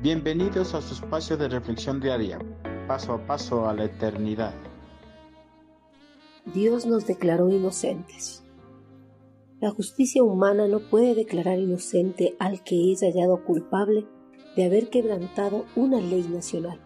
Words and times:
Bienvenidos 0.00 0.74
a 0.74 0.80
su 0.80 0.94
espacio 0.94 1.36
de 1.36 1.48
reflexión 1.48 1.98
diaria, 2.00 2.38
paso 2.86 3.14
a 3.14 3.26
paso 3.26 3.68
a 3.68 3.74
la 3.74 3.86
eternidad. 3.86 4.54
Dios 6.54 6.86
nos 6.86 7.04
declaró 7.04 7.50
inocentes. 7.50 8.44
La 9.60 9.72
justicia 9.72 10.22
humana 10.22 10.68
no 10.68 10.78
puede 10.88 11.16
declarar 11.16 11.58
inocente 11.58 12.36
al 12.38 12.62
que 12.62 12.92
es 12.92 13.00
hallado 13.00 13.44
culpable 13.44 14.06
de 14.54 14.66
haber 14.66 14.88
quebrantado 14.88 15.64
una 15.74 16.00
ley 16.00 16.22
nacional, 16.22 16.80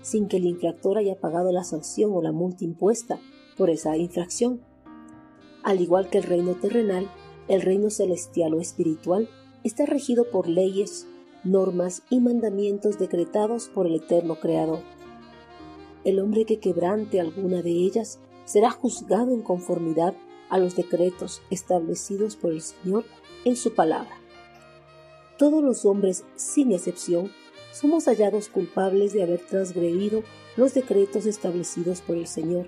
sin 0.00 0.26
que 0.26 0.38
el 0.38 0.46
infractor 0.46 0.98
haya 0.98 1.20
pagado 1.20 1.52
la 1.52 1.62
sanción 1.62 2.10
o 2.12 2.22
la 2.22 2.32
multa 2.32 2.64
impuesta 2.64 3.20
por 3.56 3.70
esa 3.70 3.96
infracción. 3.96 4.62
Al 5.62 5.80
igual 5.80 6.10
que 6.10 6.18
el 6.18 6.24
reino 6.24 6.56
terrenal, 6.56 7.08
el 7.46 7.62
reino 7.62 7.88
celestial 7.88 8.54
o 8.54 8.60
espiritual 8.60 9.28
está 9.62 9.86
regido 9.86 10.28
por 10.28 10.48
leyes, 10.48 11.06
normas 11.44 12.02
y 12.10 12.20
mandamientos 12.20 12.98
decretados 12.98 13.68
por 13.68 13.86
el 13.86 13.96
eterno 13.96 14.36
Creador. 14.36 14.80
El 16.04 16.20
hombre 16.20 16.44
que 16.44 16.58
quebrante 16.58 17.20
alguna 17.20 17.62
de 17.62 17.70
ellas 17.70 18.18
será 18.44 18.70
juzgado 18.70 19.32
en 19.32 19.42
conformidad 19.42 20.14
a 20.48 20.58
los 20.58 20.76
decretos 20.76 21.42
establecidos 21.50 22.36
por 22.36 22.52
el 22.52 22.60
Señor 22.60 23.04
en 23.44 23.56
su 23.56 23.74
palabra. 23.74 24.20
Todos 25.38 25.62
los 25.62 25.84
hombres, 25.84 26.24
sin 26.36 26.72
excepción, 26.72 27.30
somos 27.72 28.04
hallados 28.04 28.48
culpables 28.48 29.12
de 29.12 29.22
haber 29.22 29.40
transgredido 29.40 30.22
los 30.56 30.74
decretos 30.74 31.26
establecidos 31.26 32.02
por 32.02 32.16
el 32.16 32.26
Señor. 32.26 32.66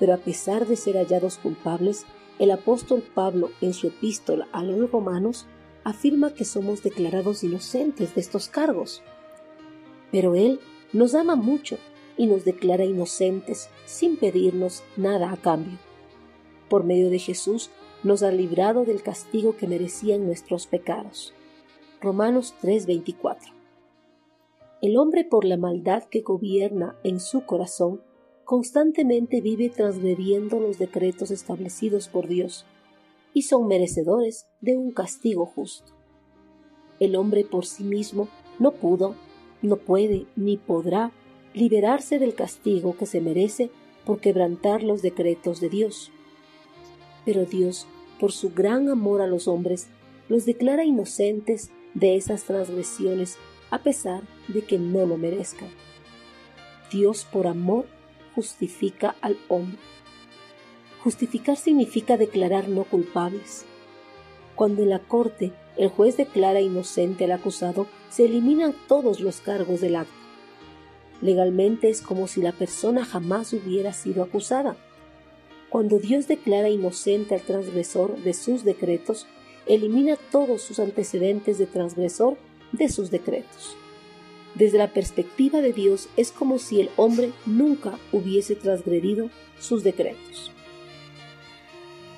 Pero 0.00 0.14
a 0.14 0.16
pesar 0.16 0.66
de 0.66 0.76
ser 0.76 0.96
hallados 0.96 1.38
culpables, 1.38 2.06
el 2.38 2.50
apóstol 2.50 3.02
Pablo 3.14 3.50
en 3.60 3.74
su 3.74 3.88
epístola 3.88 4.48
a 4.52 4.64
los 4.64 4.90
romanos 4.90 5.46
afirma 5.84 6.32
que 6.34 6.44
somos 6.44 6.82
declarados 6.82 7.44
inocentes 7.44 8.14
de 8.14 8.20
estos 8.20 8.48
cargos. 8.48 9.02
Pero 10.10 10.34
Él 10.34 10.60
nos 10.92 11.14
ama 11.14 11.36
mucho 11.36 11.78
y 12.16 12.26
nos 12.26 12.44
declara 12.44 12.84
inocentes 12.84 13.68
sin 13.84 14.16
pedirnos 14.16 14.82
nada 14.96 15.30
a 15.30 15.36
cambio. 15.36 15.78
Por 16.68 16.84
medio 16.84 17.10
de 17.10 17.18
Jesús 17.18 17.70
nos 18.02 18.22
ha 18.22 18.30
librado 18.30 18.84
del 18.84 19.02
castigo 19.02 19.56
que 19.56 19.66
merecían 19.66 20.26
nuestros 20.26 20.66
pecados. 20.66 21.34
Romanos 22.00 22.54
3:24 22.62 23.52
El 24.80 24.96
hombre 24.96 25.24
por 25.24 25.44
la 25.44 25.56
maldad 25.56 26.04
que 26.04 26.20
gobierna 26.20 26.96
en 27.04 27.20
su 27.20 27.44
corazón 27.44 28.02
constantemente 28.44 29.40
vive 29.40 29.70
transgrediendo 29.70 30.60
los 30.60 30.78
decretos 30.78 31.30
establecidos 31.30 32.08
por 32.08 32.28
Dios 32.28 32.66
y 33.34 33.42
son 33.42 33.66
merecedores 33.66 34.46
de 34.62 34.78
un 34.78 34.92
castigo 34.92 35.44
justo. 35.44 35.92
El 37.00 37.16
hombre 37.16 37.44
por 37.44 37.66
sí 37.66 37.84
mismo 37.84 38.28
no 38.58 38.70
pudo, 38.70 39.16
no 39.60 39.76
puede 39.76 40.26
ni 40.36 40.56
podrá 40.56 41.12
liberarse 41.52 42.18
del 42.18 42.34
castigo 42.34 42.96
que 42.96 43.06
se 43.06 43.20
merece 43.20 43.70
por 44.06 44.20
quebrantar 44.20 44.82
los 44.82 45.02
decretos 45.02 45.60
de 45.60 45.68
Dios. 45.68 46.12
Pero 47.24 47.44
Dios, 47.44 47.86
por 48.20 48.32
su 48.32 48.50
gran 48.50 48.88
amor 48.88 49.20
a 49.20 49.26
los 49.26 49.48
hombres, 49.48 49.88
los 50.28 50.46
declara 50.46 50.84
inocentes 50.84 51.70
de 51.94 52.16
esas 52.16 52.44
transgresiones 52.44 53.38
a 53.70 53.82
pesar 53.82 54.22
de 54.48 54.62
que 54.62 54.78
no 54.78 55.06
lo 55.06 55.16
merezcan. 55.16 55.68
Dios 56.92 57.26
por 57.30 57.46
amor 57.46 57.86
justifica 58.34 59.16
al 59.20 59.36
hombre. 59.48 59.78
Justificar 61.04 61.58
significa 61.58 62.16
declarar 62.16 62.70
no 62.70 62.84
culpables. 62.84 63.66
Cuando 64.54 64.82
en 64.82 64.88
la 64.88 65.00
corte 65.00 65.52
el 65.76 65.88
juez 65.88 66.16
declara 66.16 66.62
inocente 66.62 67.24
al 67.24 67.32
acusado, 67.32 67.86
se 68.08 68.24
eliminan 68.24 68.74
todos 68.88 69.20
los 69.20 69.42
cargos 69.42 69.82
del 69.82 69.96
acto. 69.96 70.14
Legalmente 71.20 71.90
es 71.90 72.00
como 72.00 72.26
si 72.26 72.40
la 72.40 72.52
persona 72.52 73.04
jamás 73.04 73.52
hubiera 73.52 73.92
sido 73.92 74.22
acusada. 74.22 74.76
Cuando 75.68 75.98
Dios 75.98 76.26
declara 76.26 76.70
inocente 76.70 77.34
al 77.34 77.42
transgresor 77.42 78.16
de 78.22 78.32
sus 78.32 78.64
decretos, 78.64 79.26
elimina 79.66 80.16
todos 80.16 80.62
sus 80.62 80.78
antecedentes 80.78 81.58
de 81.58 81.66
transgresor 81.66 82.38
de 82.72 82.88
sus 82.88 83.10
decretos. 83.10 83.76
Desde 84.54 84.78
la 84.78 84.94
perspectiva 84.94 85.60
de 85.60 85.74
Dios 85.74 86.08
es 86.16 86.32
como 86.32 86.58
si 86.58 86.80
el 86.80 86.88
hombre 86.96 87.32
nunca 87.44 87.98
hubiese 88.10 88.54
transgredido 88.54 89.28
sus 89.60 89.84
decretos. 89.84 90.54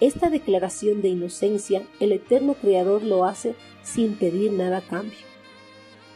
Esta 0.00 0.28
declaración 0.28 1.00
de 1.00 1.08
inocencia 1.08 1.82
el 2.00 2.12
eterno 2.12 2.54
Creador 2.54 3.02
lo 3.02 3.24
hace 3.24 3.54
sin 3.82 4.14
pedir 4.14 4.52
nada 4.52 4.78
a 4.78 4.82
cambio. 4.82 5.18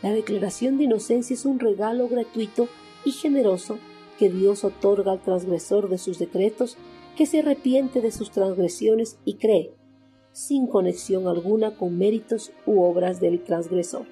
La 0.03 0.13
declaración 0.13 0.77
de 0.77 0.85
inocencia 0.85 1.33
es 1.33 1.47
un 1.47 1.59
regalo 1.59 2.07
gratuito 2.07 2.69
y 3.07 3.13
generoso 3.13 3.79
que 4.19 4.29
Dios 4.29 4.65
otorga 4.65 5.13
al 5.13 5.23
transgresor 5.23 5.89
de 5.89 5.97
sus 5.97 6.19
decretos 6.19 6.77
que 7.17 7.25
se 7.25 7.39
arrepiente 7.39 8.03
de 8.03 8.13
sus 8.13 8.31
transgresiones 8.31 9.19
y 9.25 9.35
cree, 9.35 9.73
sin 10.33 10.67
conexión 10.67 11.27
alguna 11.27 11.75
con 11.75 11.97
méritos 11.97 12.53
u 12.67 12.83
obras 12.83 13.19
del 13.19 13.43
transgresor. 13.43 14.05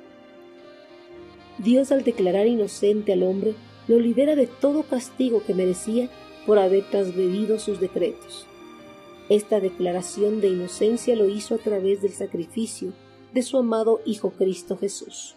Dios 1.58 1.92
al 1.92 2.04
declarar 2.04 2.46
inocente 2.46 3.12
al 3.12 3.22
hombre 3.22 3.54
lo 3.86 3.98
libera 3.98 4.34
de 4.34 4.46
todo 4.46 4.82
castigo 4.84 5.42
que 5.46 5.52
merecía 5.52 6.08
por 6.46 6.58
haber 6.58 6.88
transgredido 6.88 7.58
sus 7.58 7.80
decretos. 7.80 8.46
Esta 9.28 9.60
declaración 9.60 10.40
de 10.40 10.48
inocencia 10.48 11.14
lo 11.14 11.28
hizo 11.28 11.54
a 11.54 11.58
través 11.58 12.00
del 12.00 12.12
sacrificio 12.12 12.92
de 13.34 13.42
su 13.42 13.58
amado 13.58 14.00
Hijo 14.06 14.30
Cristo 14.30 14.78
Jesús. 14.78 15.34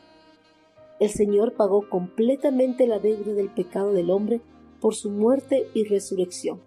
El 1.02 1.10
Señor 1.10 1.56
pagó 1.56 1.90
completamente 1.90 2.88
la 2.88 3.00
deuda 3.00 3.34
del 3.34 3.50
pecado 3.50 3.92
del 3.92 4.10
hombre 4.10 4.40
por 4.80 4.96
su 4.96 5.10
muerte 5.10 5.68
y 5.74 5.84
resurrección. 5.84 6.62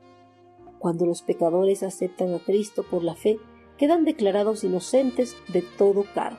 Cuando 0.79 1.07
los 1.07 1.23
pecadores 1.23 1.83
aceptan 1.83 2.35
a 2.35 2.41
Cristo 2.41 2.83
por 2.83 3.03
la 3.03 3.15
fe, 3.15 3.39
quedan 3.79 4.05
declarados 4.05 4.63
inocentes 4.63 5.35
de 5.51 5.63
todo 5.63 6.05
cargo. 6.15 6.39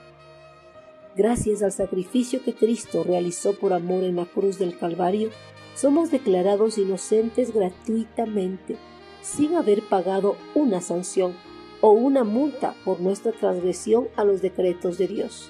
Gracias 1.15 1.63
al 1.63 1.71
sacrificio 1.71 2.43
que 2.43 2.53
Cristo 2.53 3.03
realizó 3.03 3.57
por 3.57 3.73
amor 3.73 4.03
en 4.03 4.17
la 4.17 4.25
cruz 4.25 4.59
del 4.59 4.77
Calvario, 4.77 5.29
somos 5.73 6.11
declarados 6.11 6.77
inocentes 6.77 7.53
gratuitamente 7.53 8.77
sin 9.25 9.55
haber 9.55 9.81
pagado 9.81 10.35
una 10.53 10.81
sanción 10.81 11.35
o 11.81 11.91
una 11.91 12.23
multa 12.23 12.75
por 12.85 12.99
nuestra 12.99 13.31
transgresión 13.31 14.07
a 14.15 14.23
los 14.23 14.41
decretos 14.41 14.97
de 14.97 15.07
Dios. 15.07 15.49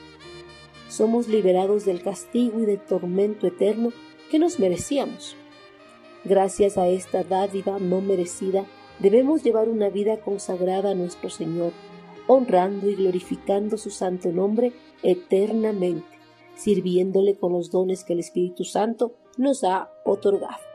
Somos 0.88 1.28
liberados 1.28 1.84
del 1.84 2.02
castigo 2.02 2.62
y 2.62 2.66
del 2.66 2.80
tormento 2.80 3.48
eterno 3.48 3.92
que 4.32 4.40
nos 4.40 4.60
merecíamos. 4.60 5.36
Gracias 6.24 6.78
a 6.78 6.88
esta 6.88 7.24
dádiva 7.24 7.78
no 7.80 8.00
merecida, 8.02 8.66
debemos 9.00 9.44
llevar 9.44 9.68
una 9.68 9.90
vida 9.90 10.22
consagrada 10.22 10.92
a 10.92 10.96
nuestro 10.96 11.30
Señor, 11.30 11.74
honrando 12.28 12.90
y 12.90 12.96
glorificando 12.96 13.78
su 13.78 13.90
santo 13.90 14.30
nombre 14.30 14.72
eternamente, 15.04 16.18
sirviéndole 16.56 17.36
con 17.36 17.52
los 17.52 17.72
dones 17.72 18.06
que 18.06 18.14
el 18.14 18.20
Espíritu 18.20 18.64
Santo 18.64 19.16
nos 19.38 19.64
ha 19.66 19.92
otorgado. 20.06 20.75